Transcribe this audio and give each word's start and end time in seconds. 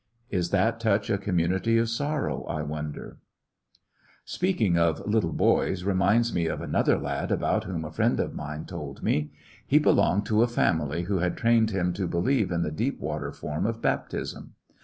'^ 0.01 0.03
Is 0.35 0.49
that 0.49 0.79
touch 0.79 1.11
a 1.11 1.19
com 1.19 1.37
munity 1.37 1.79
of 1.79 1.85
sorroWj 1.85 2.49
I 2.49 2.63
wonder 2.63 3.19
f 4.25 4.39
Bpeaking 4.39 4.75
of 4.75 5.07
little 5.07 5.35
hoys 5.37 5.83
reminds 5.83 6.33
me 6.33 6.47
of 6.47 6.59
an 6.61 6.73
other 6.73 6.97
lad 6.97 7.31
about 7.31 7.65
whom 7.65 7.85
a 7.85 7.91
friend 7.91 8.19
of 8.19 8.33
mine 8.33 8.65
told 8.65 9.03
me. 9.03 9.31
He 9.67 9.77
belonged 9.77 10.25
to 10.25 10.41
a 10.41 10.47
family 10.47 11.03
who 11.03 11.19
had 11.19 11.37
trained 11.37 11.69
Mm 11.69 11.93
to 11.93 12.07
believe 12.07 12.51
in 12.51 12.63
the 12.63 12.71
deep*water 12.71 13.31
form 13.31 13.67
of 13.67 13.79
bap 13.79 14.09
tism. 14.09 14.53